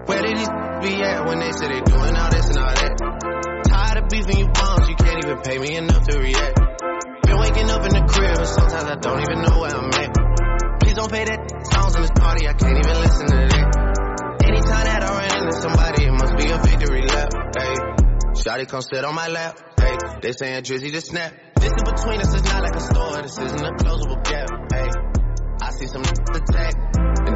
where 0.06 0.22
did 0.22 0.38
these 0.38 0.48
be 0.80 0.96
at 0.96 1.26
when 1.28 1.40
they 1.40 1.52
say 1.52 1.68
they 1.68 1.84
doing 1.84 2.16
all 2.16 2.30
this 2.32 2.48
and 2.48 2.56
all 2.56 2.72
that. 2.72 2.96
Tired 3.68 3.98
of 4.00 4.08
beefing 4.08 4.38
you 4.38 4.48
bums, 4.48 4.88
you 4.88 4.96
can't 4.96 5.20
even 5.20 5.38
pay 5.44 5.58
me 5.58 5.76
enough 5.76 6.08
to 6.08 6.16
react. 6.16 6.56
Been 6.56 7.36
waking 7.36 7.68
up 7.68 7.84
in 7.84 7.92
the 7.92 8.04
crib, 8.08 8.38
and 8.38 8.48
sometimes 8.48 8.88
I 8.88 8.96
don't 8.96 9.20
even 9.20 9.42
know 9.44 9.60
where 9.60 9.76
I'm 9.76 9.92
at. 9.92 10.80
Please 10.80 10.94
don't 10.94 11.12
pay 11.12 11.24
that 11.28 11.40
songs 11.68 11.96
in 11.96 12.00
this 12.00 12.16
party, 12.16 12.48
I 12.48 12.54
can't 12.56 12.80
even 12.80 12.96
listen 12.96 13.26
to 13.28 13.44
that. 13.44 13.66
Anytime 14.48 14.84
that 14.88 15.02
I 15.04 15.08
run 15.12 15.28
into 15.36 15.56
somebody, 15.60 16.04
it 16.08 16.14
must 16.16 16.32
be 16.32 16.48
a 16.48 16.56
victory 16.56 17.04
lap. 17.04 17.28
Hey, 17.60 17.76
Shotty 18.40 18.64
come 18.68 18.80
sit 18.80 19.04
on 19.04 19.14
my 19.14 19.28
lap. 19.28 19.60
Hey, 19.76 19.98
they 20.22 20.32
saying 20.32 20.64
Drizzy 20.64 20.92
just 20.92 21.12
snap. 21.12 21.28
This 21.60 21.76
in 21.76 21.84
between 21.84 22.24
us 22.24 22.32
is 22.32 22.44
not 22.44 22.62
like 22.62 22.76
a 22.76 22.80
store, 22.80 23.20
this 23.20 23.36
isn't 23.36 23.60
a 23.60 23.72
closable 23.84 24.24
gap. 24.24 24.48
Hey, 24.72 24.88
I 25.60 25.70
see 25.76 25.86
some 25.92 26.00
attack 26.00 26.72
and 27.26 27.35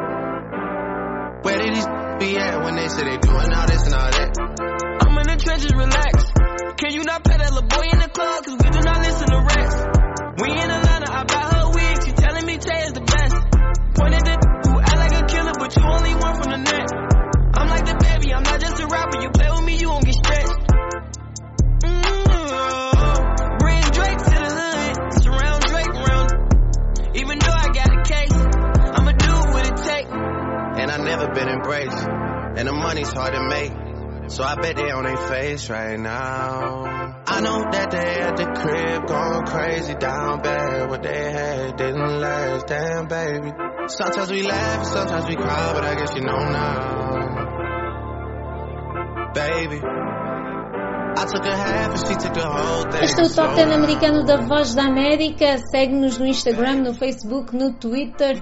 Be 2.21 2.37
at 2.37 2.61
when 2.63 2.75
they 2.75 2.87
say 2.87 3.01
they 3.01 3.17
doing 3.17 3.49
all 3.49 3.65
this 3.65 3.81
and 3.89 3.95
all 3.97 4.11
that? 4.13 4.29
I'm 4.37 5.17
in 5.17 5.25
the 5.25 5.41
trenches, 5.41 5.73
relax. 5.73 6.21
Can 6.77 6.93
you 6.93 7.01
not 7.01 7.25
that 7.25 7.41
little 7.41 7.65
boy 7.65 7.81
in 7.81 7.97
the 7.97 8.13
club? 8.13 8.45
Cause 8.45 8.61
we 8.61 8.69
do 8.69 8.77
not 8.77 9.01
listen 9.01 9.25
to 9.25 9.41
rats. 9.41 9.77
We 10.37 10.53
in 10.53 10.69
Atlanta, 10.69 11.09
I 11.09 11.25
buy 11.25 11.49
her 11.49 11.73
wig. 11.73 11.97
She 12.05 12.13
telling 12.13 12.45
me 12.45 12.61
Tay 12.61 12.77
is 12.85 12.93
the 12.93 13.01
best. 13.01 13.41
Pointed 13.97 14.21
at 14.21 14.37
who 14.37 14.77
act 14.77 14.97
like 15.01 15.17
a 15.17 15.25
killer, 15.33 15.57
but 15.57 15.73
you 15.73 15.81
only 15.81 16.13
one 16.13 16.35
from 16.37 16.49
the 16.53 16.61
net. 16.61 16.93
I'm 17.57 17.67
like 17.73 17.89
the 17.89 17.97
baby, 17.97 18.37
I'm 18.37 18.45
not 18.45 18.61
just 18.61 18.77
a 18.77 18.85
rapper. 18.85 19.17
You 19.17 19.29
play 19.33 19.49
with 19.49 19.65
me, 19.65 19.81
you 19.81 19.89
won't 19.89 20.05
get 20.05 20.13
stretched. 20.13 20.61
Mm-hmm. 21.89 23.57
Bring 23.65 23.81
Drake 23.97 24.21
to 24.29 24.37
the 24.45 24.51
hood. 24.61 24.93
Surround 25.25 25.61
Drake 25.73 25.93
around. 25.97 26.29
Even 27.17 27.41
though 27.41 27.57
I 27.65 27.67
got 27.73 27.89
a 27.89 28.01
case, 28.05 28.37
I'ma 28.93 29.09
do 29.17 29.33
what 29.57 29.65
it 29.65 29.77
take. 29.81 30.05
And 30.05 30.89
I 30.89 30.97
never 30.97 31.27
been 31.33 31.49
embraced. 31.49 32.10
And 32.61 32.67
the 32.67 32.73
money's 32.73 33.11
hard 33.11 33.33
to 33.33 33.41
make. 33.49 33.71
So 34.29 34.43
I 34.43 34.53
bet 34.53 34.75
they 34.75 34.91
on 34.91 35.03
their 35.03 35.17
face 35.17 35.67
right 35.67 35.99
now. 35.99 37.23
I 37.25 37.41
know 37.41 37.65
that 37.71 37.89
they 37.89 38.21
at 38.21 38.37
the 38.37 38.45
crib 38.53 39.07
going 39.07 39.45
crazy 39.47 39.95
down 39.95 40.43
bad. 40.43 40.87
What 40.91 41.01
they 41.01 41.31
had 41.31 41.75
didn't 41.75 42.19
last, 42.21 42.67
damn 42.67 43.07
baby. 43.07 43.51
Sometimes 43.87 44.29
we 44.29 44.43
laugh, 44.43 44.85
sometimes 44.85 45.25
we 45.25 45.37
cry, 45.37 45.73
but 45.73 45.83
I 45.83 45.95
guess 45.95 46.13
you 46.13 46.21
know 46.21 46.37
now. 46.37 47.31
Baby. 49.33 49.81
Este 53.01 53.21
é 53.21 53.23
o 53.23 53.29
Top 53.33 53.53
Slow 53.53 53.55
10 53.55 53.65
down. 53.65 53.73
americano 53.73 54.23
da 54.23 54.37
Voz 54.37 54.75
da 54.75 54.83
América. 54.83 55.57
Segue-nos 55.71 56.19
no 56.19 56.27
Instagram, 56.27 56.83
no 56.83 56.93
Facebook, 56.93 57.55
no 57.55 57.73
Twitter. 57.73 58.39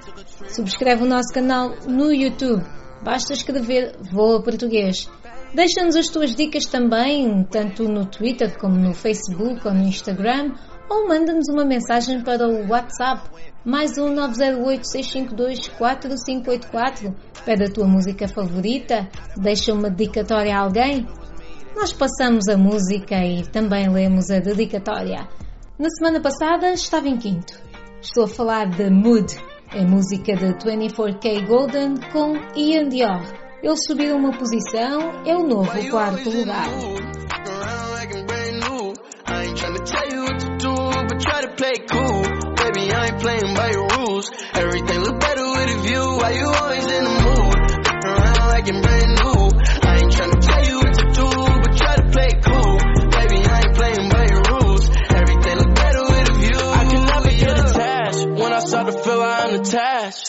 Subscreve 0.50 1.04
o 1.04 1.06
nosso 1.06 1.34
canal 1.34 1.70
no 1.88 2.12
YouTube. 2.12 2.66
Basta 3.02 3.34
escrever 3.34 3.96
Voa 4.12 4.42
Português. 4.42 5.10
Deixa-nos 5.54 5.96
as 5.96 6.08
tuas 6.08 6.34
dicas 6.36 6.66
também, 6.66 7.44
tanto 7.50 7.84
no 7.84 8.06
Twitter 8.06 8.60
como 8.60 8.76
no 8.76 8.94
Facebook 8.94 9.66
ou 9.68 9.74
no 9.74 9.84
Instagram, 9.84 10.54
ou 10.90 11.08
manda-nos 11.08 11.48
uma 11.50 11.64
mensagem 11.66 12.22
para 12.22 12.48
o 12.48 12.68
WhatsApp, 12.68 13.30
mais 13.64 13.98
um 13.98 14.14
908-652-4584. 14.16 17.16
Pede 17.46 17.64
a 17.64 17.72
tua 17.72 17.88
música 17.88 18.28
favorita, 18.28 19.08
deixa 19.38 19.74
uma 19.74 19.90
dedicatória 19.90 20.56
a 20.56 20.60
alguém. 20.60 21.08
Nós 21.76 21.94
passamos 21.94 22.48
a 22.48 22.58
música 22.58 23.16
e 23.24 23.42
também 23.44 23.90
lemos 23.90 24.30
a 24.30 24.40
dedicatória. 24.40 25.28
Na 25.80 25.90
semana 25.90 26.22
passada 26.22 26.72
estava 26.74 27.08
em 27.08 27.18
quinto. 27.18 27.58
Estou 28.02 28.26
a 28.26 28.28
falar 28.28 28.70
de 28.70 28.90
Mood, 28.90 29.34
a 29.72 29.82
música 29.84 30.36
de 30.36 30.46
24K 30.56 31.46
Golden 31.48 31.96
com 32.12 32.34
Ian 32.56 32.90
Dior. 32.90 33.22
Eles 33.62 33.80
subiram 33.88 34.18
uma 34.18 34.32
posição, 34.32 35.24
é 35.26 35.36
o 35.36 35.44
novo 35.44 35.90
quarto 35.90 36.30
lugar. 36.30 36.68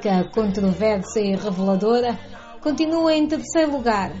Música 0.00 0.24
controversa 0.32 1.20
e 1.20 1.36
reveladora, 1.36 2.18
continua 2.62 3.12
em 3.14 3.28
terceiro 3.28 3.72
lugar. 3.72 4.12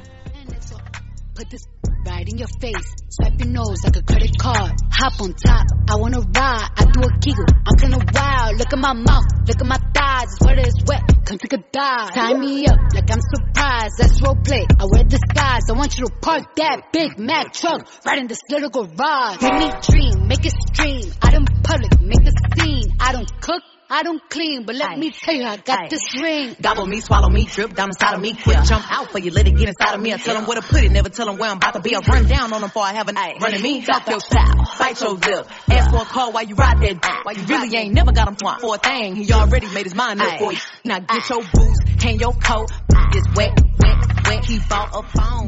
Right 2.06 2.28
in 2.32 2.38
your 2.38 2.48
face. 2.60 2.94
Swipe 3.08 3.44
your 3.44 3.52
nose 3.52 3.82
like 3.84 3.98
a 3.98 4.02
credit 4.02 4.36
card. 4.38 4.72
Hop 4.92 5.20
on 5.20 5.32
top. 5.34 5.66
I 5.88 5.96
wanna 5.96 6.20
ride. 6.20 6.68
I 6.76 6.84
do 6.84 7.00
a 7.00 7.18
giggle. 7.20 7.46
I'm 7.66 7.76
kinda 7.78 7.98
wild. 8.12 8.58
Look 8.58 8.72
at 8.72 8.78
my 8.78 8.92
mouth. 8.92 9.24
Look 9.46 9.60
at 9.60 9.66
my 9.66 9.78
thighs. 9.94 10.28
It's 10.32 10.46
wet, 10.46 10.58
it's 10.58 10.84
wet. 10.86 11.02
Come 11.24 11.38
take 11.38 11.52
a 11.54 11.64
dive. 11.72 12.12
Tie 12.12 12.34
me 12.34 12.66
up 12.66 12.78
like 12.94 13.10
I'm 13.10 13.20
surprised. 13.20 13.94
That's 13.98 14.20
role 14.22 14.36
play. 14.36 14.66
I 14.78 14.84
wear 14.90 15.04
disguise. 15.04 15.62
I 15.68 15.72
want 15.72 15.96
you 15.96 16.06
to 16.06 16.12
park 16.20 16.56
that 16.56 16.92
Big 16.92 17.18
Mac 17.18 17.52
truck 17.52 17.86
right 18.04 18.18
in 18.18 18.26
this 18.26 18.40
little 18.50 18.70
garage. 18.70 19.40
Make 19.40 19.58
me 19.60 19.70
dream. 19.80 20.28
Make 20.28 20.44
it 20.44 20.54
stream. 20.72 21.12
Out 21.22 21.34
in 21.34 21.44
public. 21.62 22.00
Make 22.00 22.26
a 22.26 22.32
scene. 22.56 22.92
I 23.00 23.12
don't 23.12 23.30
cook. 23.40 23.62
I 23.92 24.04
don't 24.04 24.22
clean, 24.30 24.64
but 24.64 24.76
let 24.76 24.96
me 24.96 25.10
tell 25.10 25.34
you, 25.34 25.44
I 25.44 25.56
got 25.56 25.80
Aye. 25.80 25.88
this 25.90 26.22
ring. 26.22 26.54
Gobble 26.62 26.86
me, 26.86 27.00
swallow 27.00 27.28
me, 27.28 27.44
drip 27.44 27.74
down 27.74 27.88
inside 27.88 28.14
of 28.14 28.20
me. 28.20 28.34
Quick 28.34 28.62
jump 28.62 28.84
out 28.88 29.10
for 29.10 29.18
you, 29.18 29.32
let 29.32 29.48
it 29.48 29.56
get 29.56 29.68
inside 29.68 29.94
of 29.94 30.00
me. 30.00 30.14
I 30.14 30.16
tell 30.16 30.36
them 30.36 30.46
where 30.46 30.60
to 30.60 30.62
put 30.62 30.84
it, 30.84 30.92
never 30.92 31.08
tell 31.08 31.26
them 31.26 31.38
where 31.38 31.50
I'm 31.50 31.56
about 31.56 31.74
to 31.74 31.80
be. 31.80 31.96
I 31.96 31.98
run 31.98 32.28
down 32.28 32.52
on 32.52 32.60
them 32.60 32.70
before 32.70 32.84
I 32.84 32.92
have 32.92 33.08
a 33.08 33.12
night. 33.12 33.38
Running 33.42 33.62
me, 33.62 33.82
talk 33.82 34.08
your 34.08 34.20
style, 34.20 34.64
bite 34.78 35.00
your 35.00 35.14
lip. 35.14 35.48
Ask 35.68 35.90
for 35.90 36.02
a 36.02 36.04
call 36.04 36.32
while 36.32 36.44
you 36.44 36.54
ride 36.54 36.78
that 36.80 37.02
dick. 37.02 37.24
While 37.24 37.34
you 37.34 37.42
really 37.44 37.76
ain't 37.76 37.92
never 37.92 38.12
got 38.12 38.28
him 38.28 38.36
for 38.36 38.76
a 38.76 38.78
thing. 38.78 39.16
He 39.16 39.32
already 39.32 39.66
made 39.74 39.86
his 39.86 39.94
mind 39.94 40.20
up 40.22 40.38
for 40.38 40.52
you. 40.52 40.58
Now 40.84 41.00
get 41.00 41.28
your 41.28 41.42
boots, 41.52 41.78
hang 41.98 42.20
your 42.20 42.32
coat. 42.32 42.70
It's 43.12 43.26
wet, 43.34 43.58
wet, 43.82 44.10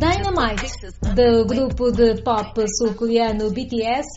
Dynamite, 0.00 0.72
do 1.14 1.46
grupo 1.46 1.92
de 1.92 2.20
pop 2.22 2.58
sul-coreano 2.66 3.50
BTS, 3.52 4.08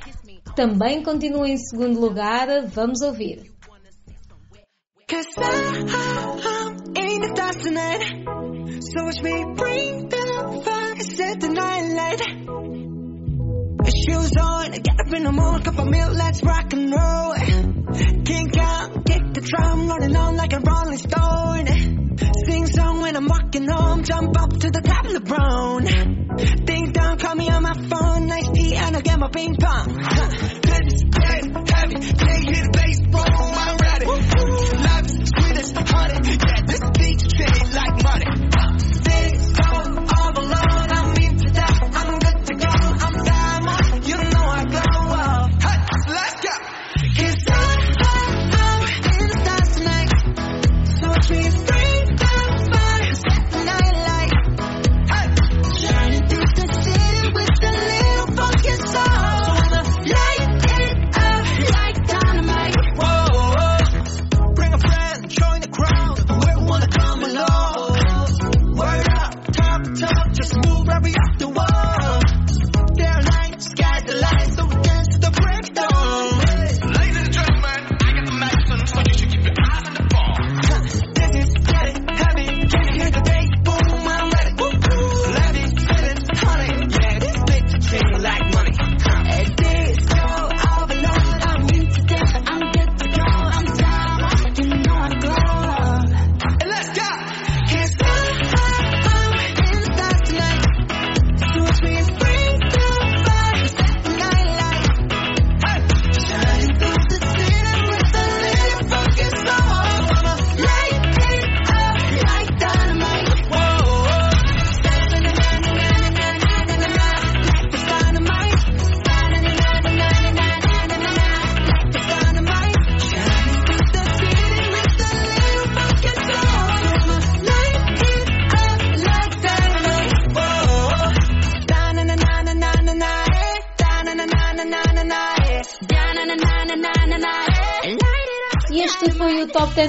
também 0.56 1.04
continua 1.04 1.48
em 1.48 1.58
segundo 1.58 2.00
lugar. 2.00 2.48
Vamos 2.74 3.02
ouvir. 3.02 3.55
Cause 5.08 5.28
I'm 5.38 6.78
in 6.98 7.22
the 7.22 7.32
dust 7.36 7.62
tonight. 7.62 8.02
So 8.82 9.04
watch 9.04 9.22
me 9.22 9.46
bring 9.54 10.10
the 10.10 10.62
fire 10.65 11.00
Set 11.00 11.39
the 11.41 11.50
night 11.50 11.94
light. 11.94 12.22
Shoes 13.86 14.32
on, 14.36 14.72
get 14.72 15.00
up 15.00 15.13
in 15.13 15.24
the 15.26 15.32
morning 15.32 15.62
Cup 15.62 15.78
of 15.78 15.88
milk, 15.88 16.13
let's 16.15 16.41
rock 16.41 16.74
and 16.74 16.91
roll. 16.91 17.36
Kink 18.26 18.58
out, 18.58 19.06
kick 19.06 19.34
the 19.36 19.41
drum 19.41 19.88
Rolling 19.88 20.15
on 20.15 20.38
like 20.38 20.54
a 20.54 20.60
rolling 20.60 20.98
stone. 20.98 21.68
Sing 22.48 22.65
song 22.65 23.02
when 23.02 23.15
I'm 23.15 23.28
walking 23.28 23.68
home 23.70 24.04
Jump 24.04 24.36
up 24.41 24.58
to 24.58 24.72
the 24.72 24.82
top 24.82 25.06
of 25.06 25.13
the 25.13 25.20
brown 25.20 25.84
Ding 26.65 26.91
dong, 26.94 27.18
call 27.20 27.36
me 27.36 27.48
on 27.50 27.62
my 27.62 27.74
phone 27.74 28.26
Nice 28.26 28.50
tea 28.50 28.76
and 28.76 28.96
I'll 28.96 29.04
get 29.04 29.20
my 29.20 29.30
ping 29.30 29.56
pong. 29.56 30.02
This 30.65 30.94
is 30.94 31.04
heavy, 31.13 31.52
can't 31.54 32.44
hear 32.50 32.63
the 32.63 32.72
bass 32.74 33.02
boom 33.02 33.22
I'm 33.22 33.78
ready 33.78 34.94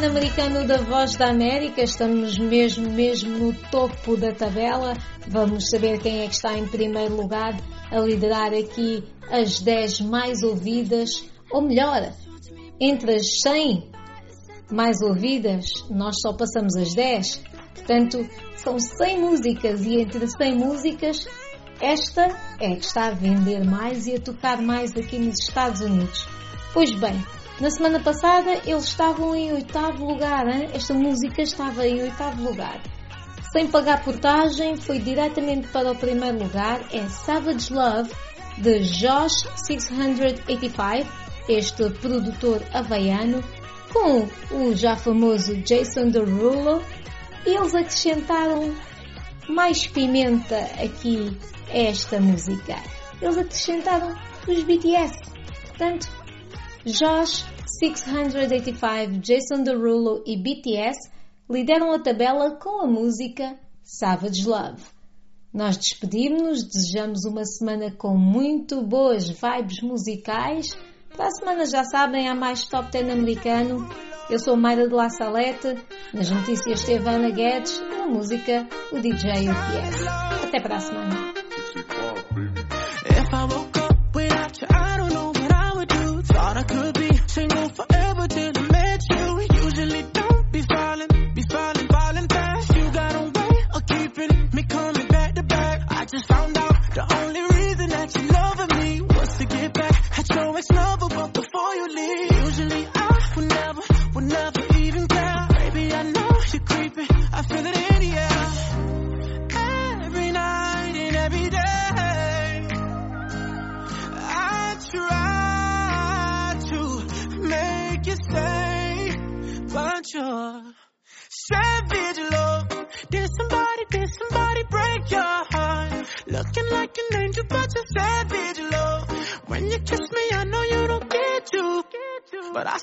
americano 0.06 0.66
da 0.66 0.76
Voz 0.78 1.16
da 1.16 1.30
América, 1.30 1.82
estamos 1.82 2.38
mesmo, 2.38 2.90
mesmo 2.90 3.38
no 3.38 3.54
topo 3.70 4.16
da 4.16 4.32
tabela. 4.32 4.94
Vamos 5.28 5.70
saber 5.70 5.98
quem 5.98 6.20
é 6.22 6.26
que 6.26 6.34
está 6.34 6.56
em 6.56 6.66
primeiro 6.66 7.16
lugar 7.16 7.54
a 7.90 7.98
liderar 8.00 8.52
aqui 8.52 9.02
as 9.30 9.60
10 9.60 10.02
mais 10.02 10.42
ouvidas, 10.42 11.24
ou 11.50 11.62
melhor, 11.62 12.12
entre 12.80 13.14
as 13.14 13.40
100 13.40 13.90
mais 14.70 15.00
ouvidas, 15.00 15.66
nós 15.90 16.16
só 16.20 16.32
passamos 16.32 16.76
as 16.76 16.94
10. 16.94 17.42
Portanto, 17.74 18.28
são 18.56 18.78
100 18.78 19.20
músicas 19.20 19.84
e 19.84 20.00
entre 20.00 20.26
100 20.26 20.54
músicas, 20.56 21.26
esta 21.80 22.34
é 22.58 22.74
que 22.74 22.84
está 22.84 23.08
a 23.08 23.10
vender 23.10 23.64
mais 23.64 24.06
e 24.06 24.14
a 24.14 24.20
tocar 24.20 24.60
mais 24.60 24.96
aqui 24.96 25.18
nos 25.18 25.38
Estados 25.40 25.80
Unidos. 25.80 26.26
Pois 26.72 26.90
bem, 26.98 27.24
na 27.60 27.70
semana 27.70 28.00
passada 28.00 28.60
eles 28.64 28.84
estavam 28.84 29.34
em 29.34 29.52
oitavo 29.52 30.04
lugar, 30.04 30.46
hein? 30.46 30.68
esta 30.72 30.94
música 30.94 31.42
estava 31.42 31.86
em 31.86 32.02
oitavo 32.02 32.42
lugar. 32.42 32.80
Sem 33.52 33.68
pagar 33.68 34.04
portagem, 34.04 34.76
foi 34.76 34.98
diretamente 34.98 35.68
para 35.68 35.92
o 35.92 35.96
primeiro 35.96 36.42
lugar, 36.42 36.80
é 36.92 37.08
Savage 37.08 37.72
Love, 37.72 38.10
de 38.58 38.80
Josh 38.80 39.46
685, 39.66 41.08
este 41.48 41.88
produtor 41.90 42.62
havaiano, 42.72 43.42
com 43.92 44.28
o 44.54 44.74
já 44.74 44.96
famoso 44.96 45.56
Jason 45.62 46.08
Derulo, 46.08 46.82
e 47.46 47.50
eles 47.50 47.74
acrescentaram 47.74 48.74
mais 49.48 49.86
pimenta 49.86 50.58
aqui 50.82 51.36
esta 51.76 52.18
música. 52.18 52.74
Eles 53.20 53.36
acrescentaram 53.36 54.16
os 54.48 54.62
BTS. 54.64 55.14
Portanto, 55.68 56.08
Josh 56.86 57.44
685, 57.78 59.20
Jason 59.20 59.62
Derulo 59.62 60.22
e 60.26 60.38
BTS 60.38 61.10
lideram 61.50 61.92
a 61.92 61.98
tabela 61.98 62.56
com 62.56 62.82
a 62.82 62.86
música 62.86 63.58
Savage 63.82 64.46
Love. 64.46 64.82
Nós 65.52 65.76
despedimos-nos, 65.76 66.64
desejamos 66.64 67.24
uma 67.24 67.44
semana 67.44 67.90
com 67.90 68.16
muito 68.16 68.82
boas 68.82 69.28
vibes 69.28 69.82
musicais. 69.82 70.76
Para 71.14 71.26
a 71.26 71.30
semana 71.30 71.66
já 71.66 71.84
sabem, 71.84 72.28
há 72.28 72.34
mais 72.34 72.66
Top 72.66 72.90
10 72.90 73.10
americano. 73.10 73.86
Eu 74.30 74.38
sou 74.38 74.56
Mayra 74.56 74.88
de 74.88 74.94
La 74.94 75.08
Salete, 75.08 75.76
nas 76.12 76.28
notícias 76.28 76.84
teve 76.84 77.08
Ana 77.08 77.30
Guedes, 77.30 77.80
na 77.80 78.06
música 78.06 78.66
o 78.92 78.98
DJ 78.98 79.48
UPS. 79.50 80.06
Até 80.44 80.60
para 80.60 80.76
a 80.76 80.80
semana. 80.80 81.35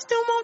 Still 0.04 0.18
want 0.28 0.43